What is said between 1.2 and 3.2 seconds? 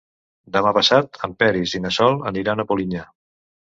en Peris i na Sol aniran a Polinyà.